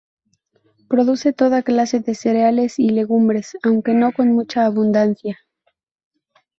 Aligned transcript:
Produce 0.87 1.31
toda 1.31 1.61
clase 1.61 1.99
de 1.99 2.15
cereales 2.15 2.79
y 2.79 2.89
legumbres, 2.89 3.55
aunque 3.61 3.93
no 3.93 4.11
con 4.13 4.31
mucha 4.31 4.65
abundancia. 4.65 5.37